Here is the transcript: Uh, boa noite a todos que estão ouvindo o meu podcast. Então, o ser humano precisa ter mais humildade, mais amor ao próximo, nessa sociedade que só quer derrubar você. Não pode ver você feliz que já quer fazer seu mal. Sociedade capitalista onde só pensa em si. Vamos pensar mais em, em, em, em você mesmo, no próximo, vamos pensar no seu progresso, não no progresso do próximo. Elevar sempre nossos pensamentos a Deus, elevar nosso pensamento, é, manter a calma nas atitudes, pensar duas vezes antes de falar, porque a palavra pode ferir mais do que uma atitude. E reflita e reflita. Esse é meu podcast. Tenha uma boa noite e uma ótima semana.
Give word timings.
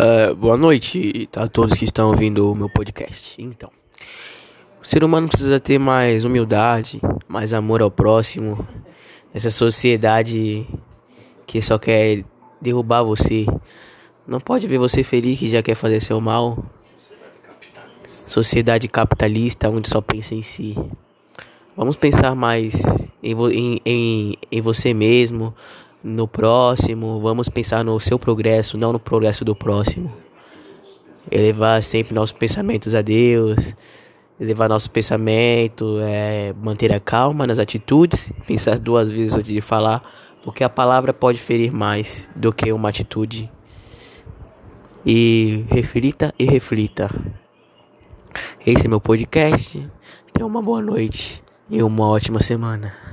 Uh, 0.00 0.34
boa 0.34 0.56
noite 0.56 1.28
a 1.36 1.46
todos 1.46 1.76
que 1.76 1.84
estão 1.84 2.08
ouvindo 2.08 2.50
o 2.50 2.54
meu 2.54 2.70
podcast. 2.70 3.36
Então, 3.38 3.70
o 4.80 4.86
ser 4.86 5.04
humano 5.04 5.28
precisa 5.28 5.60
ter 5.60 5.78
mais 5.78 6.24
humildade, 6.24 6.98
mais 7.28 7.52
amor 7.52 7.82
ao 7.82 7.90
próximo, 7.90 8.66
nessa 9.34 9.50
sociedade 9.50 10.66
que 11.46 11.60
só 11.60 11.78
quer 11.78 12.24
derrubar 12.62 13.02
você. 13.02 13.44
Não 14.26 14.40
pode 14.40 14.66
ver 14.66 14.78
você 14.78 15.04
feliz 15.04 15.38
que 15.38 15.50
já 15.50 15.62
quer 15.62 15.74
fazer 15.74 16.00
seu 16.00 16.18
mal. 16.18 16.64
Sociedade 18.06 18.88
capitalista 18.88 19.68
onde 19.68 19.86
só 19.86 20.00
pensa 20.00 20.34
em 20.34 20.40
si. 20.40 20.78
Vamos 21.76 21.96
pensar 21.96 22.34
mais 22.34 23.06
em, 23.22 23.34
em, 23.52 23.80
em, 23.84 24.38
em 24.50 24.60
você 24.62 24.94
mesmo, 24.94 25.54
no 26.02 26.26
próximo, 26.26 27.20
vamos 27.20 27.48
pensar 27.48 27.84
no 27.84 27.98
seu 28.00 28.18
progresso, 28.18 28.78
não 28.78 28.92
no 28.92 28.98
progresso 28.98 29.44
do 29.44 29.54
próximo. 29.54 30.12
Elevar 31.30 31.82
sempre 31.82 32.14
nossos 32.14 32.32
pensamentos 32.32 32.94
a 32.94 33.02
Deus, 33.02 33.74
elevar 34.40 34.68
nosso 34.68 34.90
pensamento, 34.90 35.98
é, 36.00 36.54
manter 36.54 36.92
a 36.92 36.98
calma 36.98 37.46
nas 37.46 37.58
atitudes, 37.58 38.32
pensar 38.46 38.78
duas 38.78 39.10
vezes 39.10 39.34
antes 39.34 39.52
de 39.52 39.60
falar, 39.60 40.02
porque 40.42 40.64
a 40.64 40.68
palavra 40.70 41.12
pode 41.12 41.38
ferir 41.38 41.70
mais 41.70 42.28
do 42.34 42.52
que 42.52 42.72
uma 42.72 42.88
atitude. 42.88 43.50
E 45.04 45.64
reflita 45.70 46.34
e 46.38 46.44
reflita. 46.44 47.10
Esse 48.66 48.86
é 48.86 48.88
meu 48.88 49.00
podcast. 49.00 49.88
Tenha 50.32 50.46
uma 50.46 50.62
boa 50.62 50.82
noite 50.82 51.42
e 51.68 51.82
uma 51.82 52.06
ótima 52.08 52.40
semana. 52.40 53.09